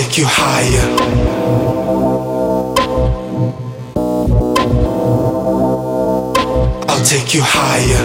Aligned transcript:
take 0.00 0.16
you 0.18 0.26
higher. 0.28 0.86
I'll 6.88 7.04
take 7.04 7.34
you 7.34 7.42
higher. 7.42 8.02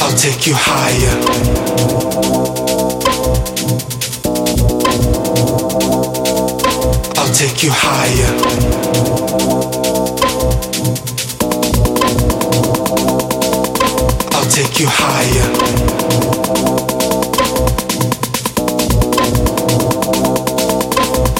I'll 0.00 0.16
take 0.16 0.46
you 0.48 0.54
higher. 0.56 1.14
I'll 7.16 7.32
take 7.32 7.62
you 7.62 7.70
higher. 7.72 8.34
I'll 14.44 14.50
take 14.50 14.78
you 14.78 14.86
higher. 14.86 15.48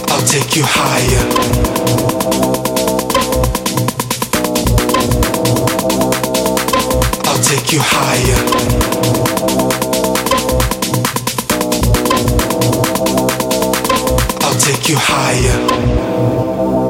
I'll 0.08 0.24
take 0.26 0.56
you 0.56 0.64
higher. 0.64 1.22
I'll 7.26 7.42
take 7.42 7.72
you 7.74 7.80
higher. 7.82 8.40
I'll 14.40 14.58
take 14.58 14.88
you 14.88 14.96
higher. 14.96 16.83